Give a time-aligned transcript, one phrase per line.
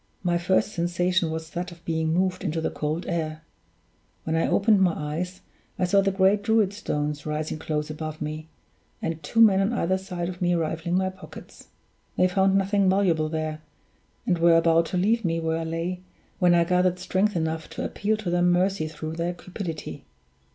[0.23, 3.43] My first sensation was that of being moved into the cold air;
[4.23, 5.41] when I opened my eyes
[5.77, 8.47] I saw the great Druid stones rising close above me,
[8.99, 11.67] and two men on either side of me rifling my pockets.
[12.17, 13.61] They found nothing valuable there,
[14.25, 16.01] and were about to leave me where I lay,
[16.39, 20.03] when I gathered strength enough to appeal to their mercy through their cupidity.